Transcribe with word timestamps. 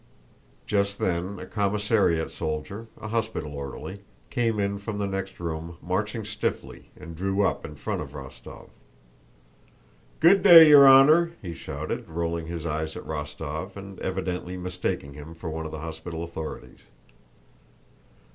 Just 0.65 0.97
then 0.97 1.37
a 1.37 1.45
commissariat 1.45 2.31
soldier, 2.31 2.87
a 2.99 3.09
hospital 3.09 3.53
orderly, 3.53 4.01
came 4.31 4.59
in 4.59 4.79
from 4.79 4.97
the 4.97 5.05
next 5.05 5.39
room, 5.39 5.77
marching 5.79 6.25
stiffly, 6.25 6.89
and 6.99 7.15
drew 7.15 7.45
up 7.45 7.63
in 7.63 7.75
front 7.75 8.01
of 8.01 8.13
Rostóv. 8.13 8.69
"Good 10.19 10.41
day, 10.41 10.67
your 10.67 10.87
honor!" 10.87 11.33
he 11.39 11.53
shouted, 11.53 12.09
rolling 12.09 12.47
his 12.47 12.65
eyes 12.65 12.97
at 12.97 13.03
Rostóv 13.05 13.75
and 13.75 13.99
evidently 13.99 14.57
mistaking 14.57 15.13
him 15.13 15.35
for 15.35 15.51
one 15.51 15.67
of 15.67 15.71
the 15.71 15.81
hospital 15.81 16.23
authorities. 16.23 16.79